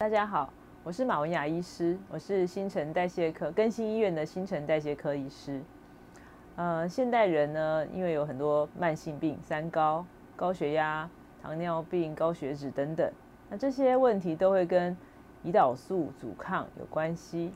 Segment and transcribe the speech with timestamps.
[0.00, 0.48] 大家好，
[0.84, 5.60] 我是马文雅医师，我是新陈代谢科更新医院的新陈代谢科医师。
[6.54, 10.06] 呃，现代人呢，因为有很多慢性病，三高、
[10.36, 11.10] 高血压、
[11.42, 13.12] 糖尿病、高血脂等等，
[13.50, 14.96] 那这些问题都会跟
[15.44, 17.52] 胰岛素阻抗有关系。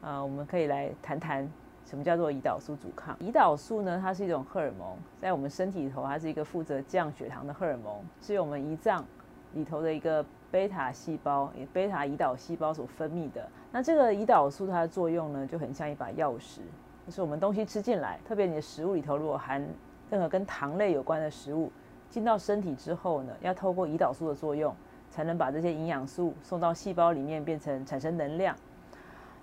[0.00, 1.48] 啊，我们可以来谈谈
[1.84, 3.16] 什么叫做胰岛素阻抗。
[3.18, 9.04] 胰岛素呢，它是一种荷尔蒙，在我们身体里头，它是一个负责降血糖的荷尔蒙，是我们胰脏
[9.52, 13.48] 里头的一个贝塔细胞，也贝塔胰岛细胞所分泌的。
[13.72, 16.60] 那这个胰岛素它的作用呢，就很像一把钥匙，
[17.06, 19.66] 就是我们东西吃进来，特别你的食物里头如果含
[20.10, 21.70] 任何跟糖类有关的食物，
[22.08, 24.74] 进到身体之后呢，要透过胰岛素的作用，
[25.10, 28.56] 才能把这些营养素送到细胞里面，变成产生能量。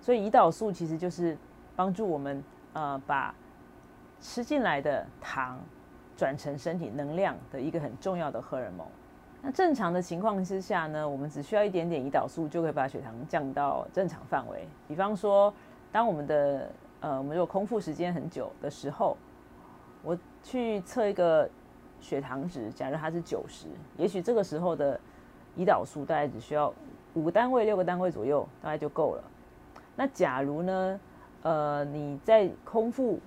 [0.00, 1.36] 所以胰岛素其实就是
[1.76, 2.42] 帮助我们
[2.72, 3.34] 呃把
[4.20, 5.58] 吃进来的糖
[6.16, 8.86] 转成身体能量的一个很重要的荷尔蒙。
[9.44, 14.66] 那正常的情况之下呢，我们只需要一点点胰岛素就可以把血糖降到正常范围。
[14.88, 15.52] 比方说，
[15.92, 19.18] 当我们的呃我们如果空腹时间很久的时候，
[20.02, 21.46] 我去测一个
[22.00, 23.66] 血糖值，假如它是九十，
[23.98, 24.98] 也许这个时候的
[25.58, 26.72] 胰岛素大概只需要
[27.12, 29.22] 五个单位、六个单位左右，大概就够了。
[29.94, 31.00] 那假如呢？
[31.42, 33.20] 呃，你在空腹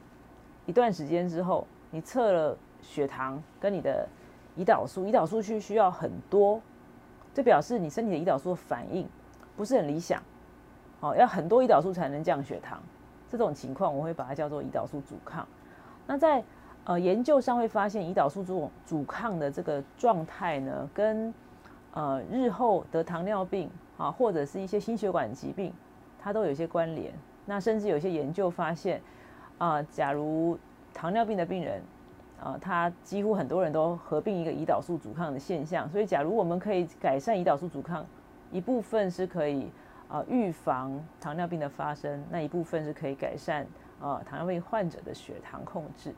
[0.65, 4.09] 一段时间之后，你测了血糖跟你的
[4.57, 6.61] 胰岛素，胰岛素需需要很多，
[7.33, 9.07] 这表示你身体的胰岛素反应
[9.55, 10.21] 不是很理想，
[10.99, 12.81] 哦，要很多胰岛素才能降血糖。
[13.29, 15.47] 这种情况我会把它叫做胰岛素阻抗。
[16.05, 16.43] 那在
[16.85, 21.33] 呃研究上会发现，胰岛素阻阻抗的这个状态呢，跟
[21.93, 25.71] 呃日后得糖尿病啊，或者是一些心血管疾病。
[26.19, 27.13] 它都有些关联，
[27.45, 29.01] 那甚至有些研究发现，
[29.59, 30.57] 啊，假如
[30.93, 31.81] 糖尿病的病人，
[32.39, 38.05] 啊，他几乎很多人都合并一个胰岛素阻抗的现象，所以假如我们可以改善胰岛素阻抗，
[38.51, 39.71] 一部分是可以
[40.07, 43.65] 啊预防糖尿病的发生，那一部分是可以改善
[44.01, 46.13] 啊糖尿病患者的血糖控制。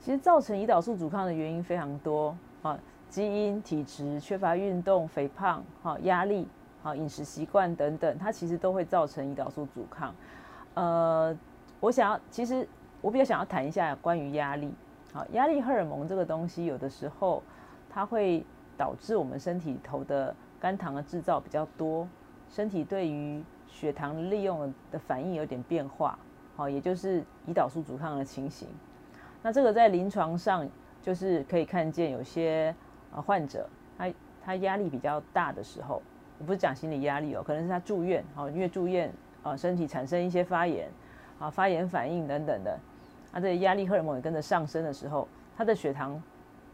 [0.00, 6.48] 其实造成胰岛素阻抗的原因非常多啊，基因、体质、缺乏运动、肥胖、哈压力。
[6.82, 10.14] 啊，饮食习惯等等，它其实都会造成胰岛素阻抗。
[10.74, 11.34] 呃，
[11.80, 12.68] 我想要，其实
[13.00, 14.70] 我比较想要谈一下关于压力。
[15.14, 17.40] 好，压力荷尔蒙这个东西，有的时候
[17.88, 18.44] 它会
[18.76, 22.08] 导致我们身体头的肝糖的制造比较多，
[22.48, 26.18] 身体对于血糖利用的反应有点变化。
[26.56, 28.66] 好，也就是胰岛素阻抗的情形。
[29.40, 30.68] 那这个在临床上
[31.00, 32.74] 就是可以看见有些
[33.14, 34.12] 啊患者，他
[34.44, 36.02] 他压力比较大的时候。
[36.40, 39.12] 我不是讲心理压力哦，可能是他住院哦，因为住院
[39.44, 40.90] 啊，身体产生一些发炎
[41.38, 42.76] 啊，发炎反应等等的，
[43.34, 46.22] 啊，这压力荷尔蒙也跟着上升的时候，他的血糖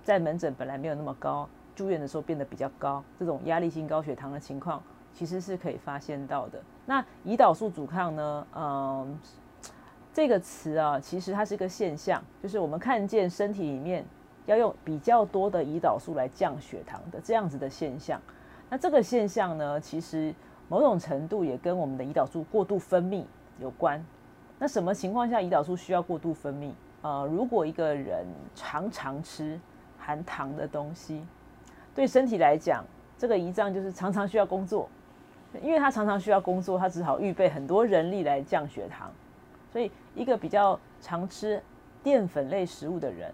[0.04, 4.82] 在门诊本来没有那么高，住院的时候变得比较高，这种压力性高血糖的情况
[5.14, 6.60] 其实是可以发现到的。
[6.84, 8.46] 那胰岛素阻抗呢？
[8.54, 9.18] 嗯，
[10.12, 14.04] 这个词啊，其实它是一个现象，就是我们看见身体里面
[14.44, 18.20] 要用比较多的胰岛素来降血糖的这样子的现象。
[18.68, 20.34] 那这个现象呢，其实
[20.68, 23.24] 某种程度也跟我们的胰岛素过度分泌
[23.58, 24.04] 有关。
[24.60, 26.70] 那什么情况下胰岛素需要过度分泌？
[27.00, 29.58] 呃，如果一个人常常吃
[29.98, 31.26] 含糖的东西，
[31.94, 32.84] 对身体来讲，
[33.16, 34.86] 这个胰脏就是常常需要工作，
[35.62, 39.10] 因为他常常需要工作，他只好预备很多人力来降血糖。
[39.72, 41.62] 所以，一个比较常吃
[42.02, 43.32] 淀粉类食物的人。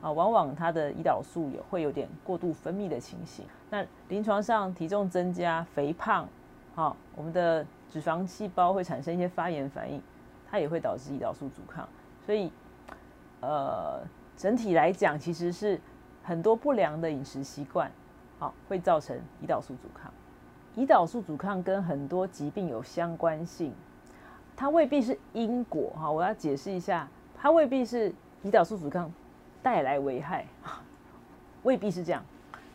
[0.00, 3.44] 啊，往往他的胰岛素也会有点过度分泌的情形。
[3.68, 6.26] 那临床上体重增加、肥胖，
[6.74, 10.00] 好，我们的脂肪细胞会产生一些发炎反应，
[10.50, 11.88] 它也会导致胰岛素阻抗。
[12.26, 12.50] 所以，
[13.40, 14.00] 呃，
[14.36, 15.80] 整体来讲，其实是
[16.22, 17.90] 很多不良的饮食习惯，
[18.38, 20.12] 好，会造成胰岛素阻抗。
[20.76, 23.74] 胰岛素阻抗跟很多疾病有相关性，
[24.56, 26.10] 它未必是因果哈。
[26.10, 28.12] 我要解释一下，它未必是
[28.44, 29.10] 胰岛素阻抗。
[29.62, 30.46] 带来危害
[31.64, 32.24] 未必是这样，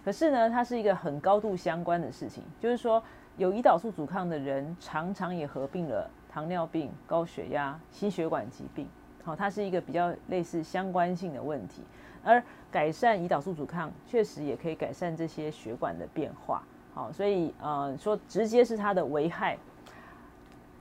[0.04, 2.44] 可是呢，它是一个很高度相关的事情。
[2.60, 3.02] 就是说，
[3.38, 8.86] 有胰岛素阻抗的人，常常也合并了糖尿病、高血压、心血管疾病。
[9.24, 11.82] 好，它是一个比较类似相关性的问题。
[12.26, 16.62] 而改善胰岛素阻抗，确实也可以改善这些血管的变化。
[16.94, 19.58] 好，所以呃，说直接是它的危害，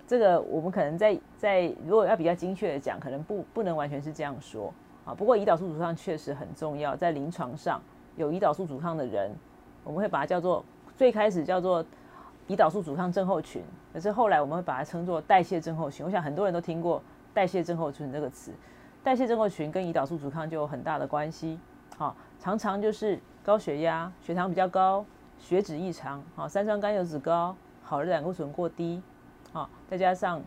[0.08, 4.74] 这个我们可能在在如果要比较精确的讲，可能不不能完全是这样说。
[5.04, 7.80] 啊，不过胰岛素阻抗确实很重要，在临床上
[8.16, 9.30] 有胰岛素阻抗的人，
[9.84, 10.64] 我们会把它叫做
[10.96, 11.84] 最开始叫做
[12.48, 13.62] 胰岛素阻抗症候群，
[13.94, 16.04] 可是后来我们会把它称作代谢症候群。
[16.04, 17.00] 我想很多人都听过
[17.32, 18.52] 代谢症候群这个词，
[19.04, 21.60] 代谢症候群跟胰岛素阻抗就有很大的关系。
[21.96, 25.06] 好，常常就是高血压、血糖比较高、
[25.38, 27.54] 血脂异常、好三酸甘油脂高、
[27.84, 29.00] 好的胆固醇过低，
[29.52, 30.42] 啊，再加上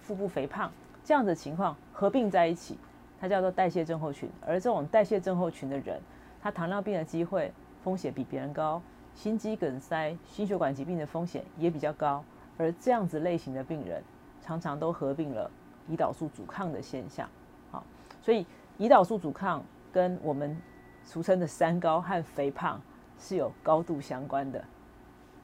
[0.00, 0.70] 腹部肥胖
[1.02, 2.78] 这样的情况合并在一起，
[3.20, 4.30] 它叫做代谢症候群。
[4.46, 6.00] 而这种代谢症候群的人，
[6.40, 7.52] 他糖尿病的机会
[7.82, 8.80] 风险比别人高，
[9.12, 12.22] 心肌梗塞、心血管疾病的风险也比较高。
[12.58, 14.02] 而这样子类型的病人，
[14.40, 15.50] 常常都合并了
[15.90, 17.28] 胰岛素阻抗的现象。
[17.70, 17.82] 好，
[18.22, 18.46] 所以
[18.78, 19.62] 胰岛素阻抗
[19.92, 20.56] 跟我们
[21.04, 22.80] 俗称的三高和肥胖
[23.18, 24.62] 是有高度相关的。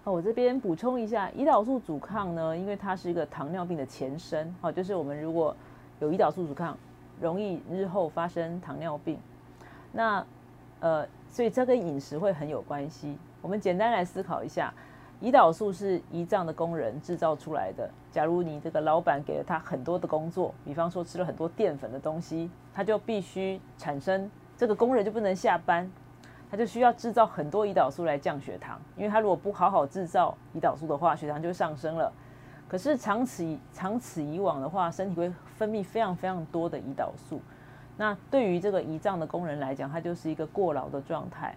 [0.04, 5.56] 哦，我这边补充一下，胰岛素阻抗呢，因为它是一个糖尿病的前身，好，就是我们如果
[6.00, 6.76] 有胰岛素阻抗，
[7.20, 9.18] 容易日后发生糖尿病。
[9.92, 10.26] 那
[10.80, 13.16] 呃，所以这跟饮食会很有关系。
[13.40, 14.74] 我们简单来思考一下，
[15.22, 17.88] 胰岛素是胰脏的工人制造出来的。
[18.10, 25.88] 假如你这个老板给了他很多的工作，比方说吃了很多淀粉的东西，他就必须产生这个工人就不能下班。
[26.50, 32.12] 他就需要制造很多胰岛素来降血糖，因为他如果不好好制造胰岛素的话，血糖就上升了。
[32.68, 37.40] 可是长此以长此以往的话，身体会分泌非常非常多的胰岛素。
[37.96, 41.54] 那对于这个胰脏的工人来讲，它就是一个过劳的状态。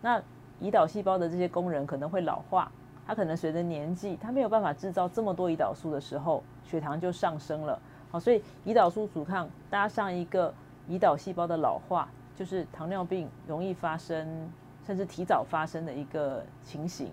[0.00, 0.20] 那
[0.60, 2.72] 胰岛细胞的这些工人可能会老化，
[3.06, 7.80] 他可能随着年纪，他没有办法制造这么多胰岛素的时候，血糖就上升了。
[8.10, 10.52] 好，所以胰岛素阻抗搭上一个
[10.88, 12.08] 胰岛细胞的老化。
[12.34, 14.50] 就是糖尿病容易发生，
[14.86, 17.10] 甚至提早发生的一个情形。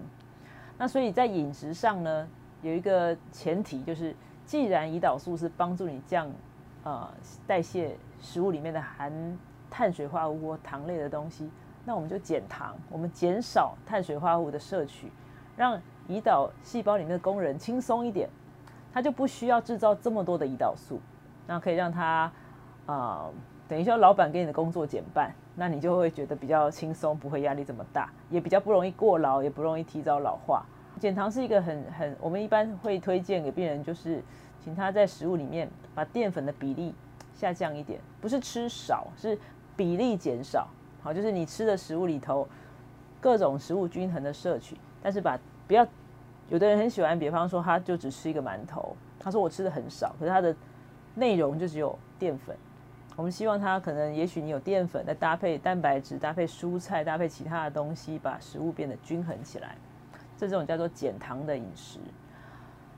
[0.78, 2.26] 那所以在饮食上呢，
[2.62, 4.16] 有一个前提，就是
[4.46, 6.32] 既然胰岛素是帮助你降
[6.84, 7.08] 呃
[7.46, 9.12] 代谢食物里面的含
[9.70, 11.52] 碳水化合物糖类的东西，
[11.84, 15.12] 那我们就减糖，我们减少碳水化合物的摄取，
[15.60, 15.78] 让
[16.08, 18.30] 胰岛细胞里面的工人轻松一点，
[18.94, 21.02] 他就不需要制造这么多的胰岛素，
[21.46, 22.32] 那可以让他
[22.86, 23.30] 啊。
[23.68, 30.66] 等于说，老板给你的工作减半，那你就会觉得比较轻松，不会压力这么大，也比较不容易过劳，也不容易提早老化。
[30.98, 34.24] 减糖是一个很很，我们一般会推荐给病人，就是
[34.64, 36.96] 请他在食物里面把淀粉的比例
[37.36, 39.38] 下降一点，不是吃少，是
[39.76, 40.68] 比例减少。
[41.04, 42.48] 好，就是你吃的食物里头
[43.20, 45.38] 各种食物均衡的摄取，但是把
[45.70, 45.86] 不要，
[46.50, 50.54] 有的人很喜欢，比方说他就只吃一个馒头，他说我吃的很少，可是他的
[51.14, 52.58] 内容就只有淀粉。
[53.16, 59.76] 我们希望它可能，也许你有淀粉，再搭配蛋白质，搭配蔬菜，搭配其他的东西，把食物变得均衡起来。
[60.38, 62.00] 这种叫做减糖的饮食。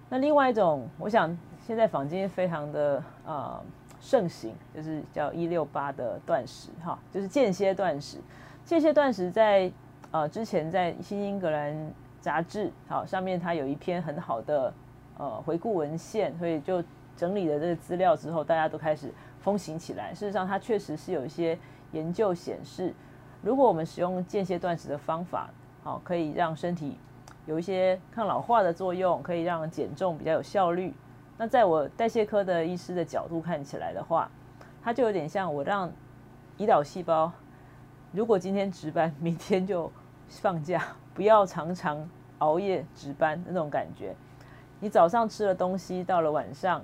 [0.07, 3.61] 那另外一种，我想现在坊间非常的呃
[3.99, 8.17] 盛行，就是叫一六八的断食，哈，就是间歇断食。
[8.63, 9.69] 间歇断食在
[10.11, 11.75] 呃之前在《新英格兰
[12.21, 14.73] 杂志》好上面，它有一篇很好的
[15.17, 16.81] 呃回顾文献，所以就
[17.17, 19.11] 整理了这个资料之后，大家都开始。
[19.41, 21.57] 风行起来，事实上它确实是有一些
[21.93, 22.93] 研究显示，
[23.41, 25.49] 如果我们使用间歇断食的方法，
[25.83, 26.95] 好，可以让身体
[27.47, 30.93] 有一些抗老化的作用，可以让减重比较有效率。
[31.39, 34.29] 那在我代谢科的医师的角度看起来的话，
[34.83, 35.91] 它就有点像我让
[36.59, 37.31] 胰岛细胞，
[38.11, 39.91] 如果今天值班，明天就
[40.29, 42.09] 放假，不要常常
[42.39, 44.15] 熬夜值班那种感觉。
[44.79, 46.83] 你早上吃了东西，到了晚上，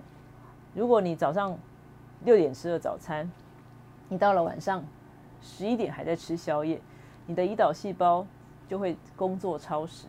[0.73, 1.57] 如果你早上
[2.23, 3.31] 六点吃了早餐，
[4.09, 4.83] 你到了晚上
[5.41, 6.79] 十一点还在吃宵夜，
[7.25, 8.25] 你的胰岛细胞
[8.67, 10.07] 就会工作超时。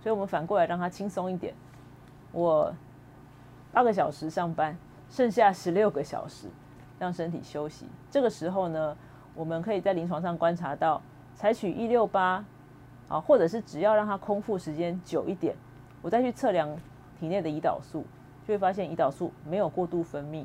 [0.00, 1.54] 所以，我们反过来让它轻松一点。
[2.30, 2.74] 我
[3.72, 4.76] 八个小时上班，
[5.10, 6.48] 剩下十六个小时
[6.98, 7.86] 让身体休息。
[8.10, 8.96] 这个时候呢，
[9.34, 11.00] 我们可以在临床上观察到，
[11.34, 12.44] 采取一六八
[13.08, 15.54] 啊，或者是只要让它空腹时间久一点，
[16.02, 16.68] 我再去测量
[17.18, 18.04] 体内的胰岛素，
[18.46, 20.44] 就会发现胰岛素没有过度分泌。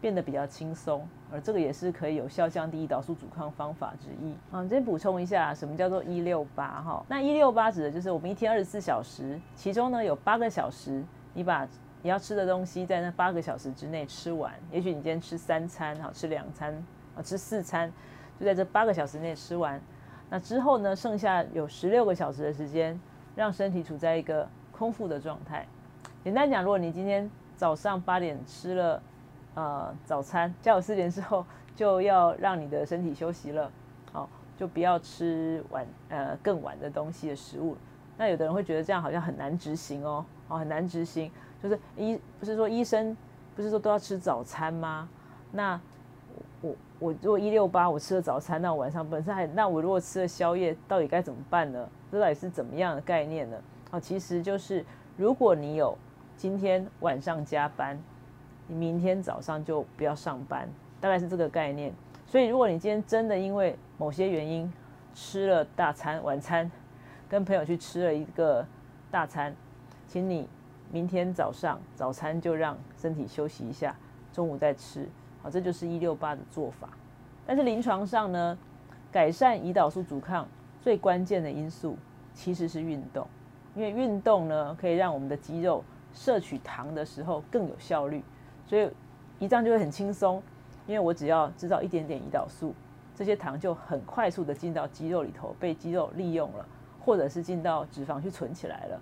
[0.00, 4.30] 变得比较轻松，而这个也是可以有效降低胰岛素阻抗方法之一。
[4.52, 7.04] 啊，这边补充一下，什么叫做一六八哈？
[7.08, 11.66] 那一六八指的就是我们一天二十四小时，其中呢有八个小时，你把
[12.00, 14.54] 你要吃的东西在那八个小时之内吃完。
[14.70, 16.72] 也许你今天吃三餐，好吃两餐，
[17.16, 17.92] 啊吃四餐，
[18.38, 19.82] 就在这八个小时内吃完。
[20.30, 22.98] 那之后呢，剩下有十六个小时的时间，
[23.34, 25.66] 让身体处在一个空腹的状态。
[26.22, 29.02] 简单讲，如果你今天早上八点吃了。
[29.54, 31.44] 呃，早餐下午四点之后
[31.74, 33.68] 就要让你的身体休息了，
[34.12, 37.76] 好，就不要吃晚呃更晚的东西的食物。
[38.16, 41.28] 那有的人会觉得这样好像很难执行哦，哦很难执行，
[41.60, 43.16] 就是医不是说医生
[43.56, 45.08] 不是说都要吃早餐吗？
[45.50, 45.80] 那
[46.60, 51.88] 我我如果一六八我吃了早餐，那我晚上本身还那我如果吃了宵夜，到底该怎么办呢？
[52.10, 53.56] 这到底是怎么样的概念呢？
[53.90, 54.84] 哦，其实就是
[55.16, 55.96] 如果你有
[56.36, 57.98] 今天晚上加班。
[58.70, 60.68] 你明天早上就不要上班，
[61.00, 61.90] 大概是这个概念。
[62.26, 64.70] 所以，如果你今天真的因为某些原因
[65.14, 66.70] 吃了大餐、晚餐，
[67.30, 68.62] 跟朋友去吃了一个
[69.10, 69.56] 大餐，
[70.06, 70.46] 请你
[70.92, 73.96] 明天早上早餐就让身体休息一下，
[74.34, 75.08] 中午再吃。
[75.42, 76.88] 好，这就是一六八的做法。
[77.46, 78.58] 但是临床上呢，
[79.10, 80.46] 改善胰岛素阻抗
[80.80, 81.96] 最关键的因素
[82.34, 83.26] 其实是运动，
[83.74, 88.22] 因为运动呢可以让我们的肌肉摄取糖的时候更有效率，
[88.66, 88.90] 所以
[89.40, 90.42] 胰脏就会很轻松。
[90.86, 92.74] 因为我只要制造一点点胰岛素，
[93.14, 96.66] 这些糖就很快速的进到肌肉里头，被肌肉利用了，
[96.98, 98.98] 或者是进到脂肪去存起来了。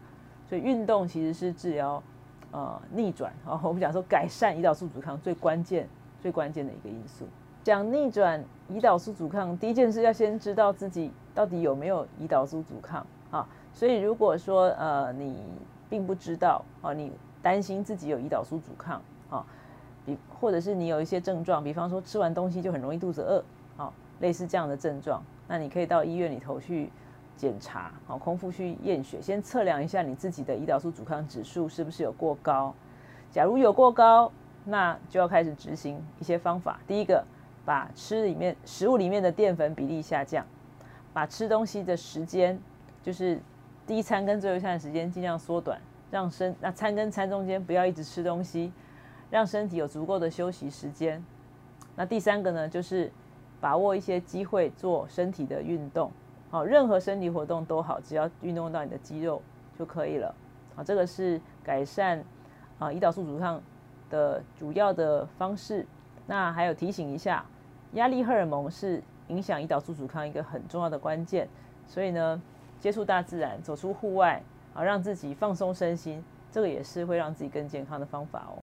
[0.48, 2.02] 所以运动其实是治疗
[2.50, 5.88] 呃逆转啊，我们讲说改善胰岛素阻抗最关键
[6.26, 7.24] 最关键的一个因素。
[7.62, 13.46] 讲逆转胰岛素阻抗，第一件事要先知道自己到底有没有胰岛素阻抗啊。
[13.72, 15.36] 所以如果说呃你
[15.88, 19.46] 并不知道啊，你担心自己有胰岛素阻抗啊。
[20.04, 23.44] 比或者是你有一些症状，比方说吃完东西就很容易肚子饿，
[23.80, 26.90] 啊，类似这样的症状，那你可以到医院里头去
[27.36, 32.74] 检查，好，空腹去验血，先测量一下你自己的胰岛素阻抗指数是不是有过高。
[33.32, 34.32] 假如有过高，
[34.66, 36.78] 那就要开始执行一些方法。
[36.86, 37.24] 第一个，
[37.64, 40.44] 把吃里面食物里面的淀粉比例下降，
[41.14, 42.60] 把吃东西的时间，
[43.02, 43.40] 就是
[43.86, 45.80] 第一餐跟最后一餐的时间尽量缩短，
[46.10, 48.70] 让身那餐跟餐中间不要一直吃东西。
[49.28, 51.20] 让身体有足够的休息时间。
[51.96, 53.10] 那第三个呢，就是
[53.60, 56.12] 把握一些机会做身体的运动。
[56.48, 59.42] 好，任何身体活动都好，只要运动到你的肌肉
[59.76, 60.32] 就可以了。
[60.76, 62.22] 好，这个是改善
[62.78, 63.60] 啊胰岛素阻抗
[64.10, 65.86] 的主要的方式。
[66.26, 67.44] 那还有提醒一下，
[67.92, 71.48] 压力荷尔蒙是影响胰岛素阻抗一个很重要的关键。
[71.86, 72.40] 所以呢，
[72.78, 74.42] 接触大自然，走出户外，
[74.74, 78.54] 啊，让自己放松身心，这个也是会让自己更健康的方法哦。